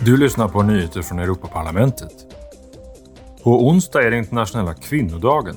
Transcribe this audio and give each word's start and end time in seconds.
Du 0.00 0.16
lyssnar 0.16 0.48
på 0.48 0.62
nyheter 0.62 1.02
från 1.02 1.18
Europaparlamentet. 1.18 2.12
På 3.42 3.68
onsdag 3.68 4.02
är 4.02 4.10
det 4.10 4.18
internationella 4.18 4.74
kvinnodagen. 4.74 5.56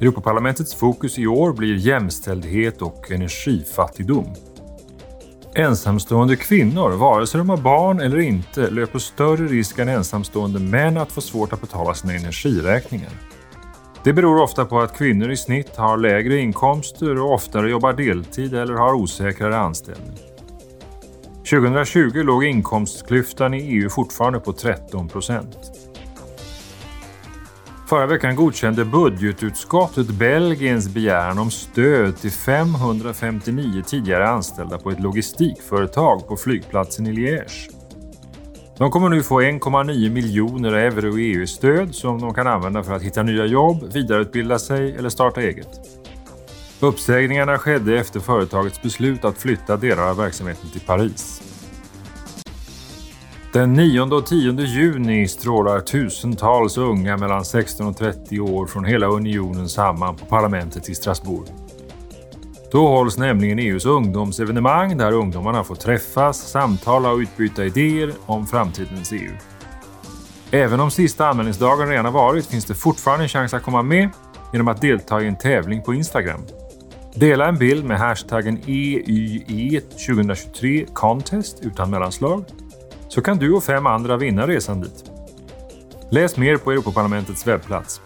Europaparlamentets 0.00 0.74
fokus 0.74 1.18
i 1.18 1.26
år 1.26 1.52
blir 1.52 1.76
jämställdhet 1.76 2.82
och 2.82 3.10
energifattigdom. 3.10 4.34
Ensamstående 5.54 6.36
kvinnor, 6.36 6.90
vare 6.90 7.26
sig 7.26 7.38
de 7.38 7.50
har 7.50 7.56
barn 7.56 8.00
eller 8.00 8.18
inte, 8.18 8.70
löper 8.70 8.98
större 8.98 9.46
risk 9.46 9.78
än 9.78 9.88
ensamstående 9.88 10.58
män 10.58 10.96
att 10.96 11.12
få 11.12 11.20
svårt 11.20 11.52
att 11.52 11.60
betala 11.60 11.94
sina 11.94 12.14
energiräkningar. 12.14 13.12
Det 14.04 14.12
beror 14.12 14.42
ofta 14.42 14.64
på 14.64 14.80
att 14.80 14.98
kvinnor 14.98 15.30
i 15.30 15.36
snitt 15.36 15.76
har 15.76 15.96
lägre 15.96 16.38
inkomster 16.38 17.18
och 17.18 17.32
oftare 17.32 17.70
jobbar 17.70 17.92
deltid 17.92 18.54
eller 18.54 18.74
har 18.74 18.94
osäkrare 18.94 19.58
anställning. 19.58 20.31
2020 21.52 22.22
låg 22.22 22.44
inkomstklyftan 22.44 23.54
i 23.54 23.58
EU 23.58 23.90
fortfarande 23.90 24.40
på 24.40 24.52
13 24.52 25.08
procent. 25.08 25.56
Förra 27.88 28.06
veckan 28.06 28.36
godkände 28.36 28.84
budgetutskottet 28.84 30.08
Belgiens 30.08 30.88
begäran 30.88 31.38
om 31.38 31.50
stöd 31.50 32.16
till 32.16 32.30
559 32.30 33.82
tidigare 33.86 34.28
anställda 34.28 34.78
på 34.78 34.90
ett 34.90 35.00
logistikföretag 35.00 36.28
på 36.28 36.36
flygplatsen 36.36 37.06
i 37.06 37.12
Liège. 37.12 37.70
De 38.78 38.90
kommer 38.90 39.08
nu 39.08 39.22
få 39.22 39.40
1,9 39.40 40.10
miljoner 40.10 40.72
euro 40.72 41.18
i 41.18 41.32
EU-stöd 41.32 41.94
som 41.94 42.20
de 42.20 42.34
kan 42.34 42.46
använda 42.46 42.82
för 42.82 42.94
att 42.94 43.02
hitta 43.02 43.22
nya 43.22 43.46
jobb, 43.46 43.92
vidareutbilda 43.92 44.58
sig 44.58 44.96
eller 44.96 45.08
starta 45.08 45.40
eget. 45.40 46.01
Uppsägningarna 46.82 47.58
skedde 47.58 47.98
efter 47.98 48.20
företagets 48.20 48.82
beslut 48.82 49.24
att 49.24 49.38
flytta 49.38 49.76
delar 49.76 50.10
av 50.10 50.16
verksamheten 50.16 50.70
till 50.70 50.80
Paris. 50.80 51.42
Den 53.52 53.72
9 53.72 54.00
och 54.00 54.26
10 54.26 54.60
juni 54.60 55.28
strålar 55.28 55.80
tusentals 55.80 56.78
unga 56.78 57.16
mellan 57.16 57.44
16 57.44 57.86
och 57.86 57.96
30 57.96 58.40
år 58.40 58.66
från 58.66 58.84
hela 58.84 59.06
unionen 59.06 59.68
samman 59.68 60.16
på 60.16 60.26
parlamentet 60.26 60.88
i 60.88 60.94
Strasbourg. 60.94 61.48
Då 62.72 62.88
hålls 62.88 63.18
nämligen 63.18 63.58
EUs 63.58 63.84
ungdomsevenemang 63.84 64.96
där 64.96 65.12
ungdomarna 65.12 65.64
får 65.64 65.74
träffas, 65.74 66.50
samtala 66.50 67.12
och 67.12 67.18
utbyta 67.18 67.64
idéer 67.64 68.12
om 68.26 68.46
framtidens 68.46 69.12
EU. 69.12 69.32
Även 70.50 70.80
om 70.80 70.90
sista 70.90 71.28
anmälningsdagen 71.28 71.88
redan 71.88 72.04
har 72.04 72.12
varit 72.12 72.46
finns 72.46 72.64
det 72.64 72.74
fortfarande 72.74 73.24
en 73.24 73.28
chans 73.28 73.54
att 73.54 73.62
komma 73.62 73.82
med 73.82 74.08
genom 74.52 74.68
att 74.68 74.80
delta 74.80 75.22
i 75.22 75.26
en 75.26 75.36
tävling 75.36 75.82
på 75.82 75.94
Instagram. 75.94 76.40
Dela 77.14 77.48
en 77.48 77.58
bild 77.58 77.84
med 77.84 77.98
hashtaggen 77.98 78.58
EYE2023 78.58 80.92
Contest 80.92 81.60
utan 81.62 81.90
mellanslag 81.90 82.44
så 83.08 83.22
kan 83.22 83.38
du 83.38 83.52
och 83.52 83.64
fem 83.64 83.86
andra 83.86 84.16
vinna 84.16 84.46
resan 84.46 84.80
dit. 84.80 85.10
Läs 86.10 86.36
mer 86.36 86.56
på 86.56 86.72
Europaparlamentets 86.72 87.46
webbplats. 87.46 88.00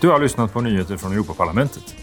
Du 0.00 0.08
har 0.08 0.20
lyssnat 0.20 0.52
på 0.52 0.60
nyheter 0.60 0.96
från 0.96 1.12
Europaparlamentet. 1.12 1.94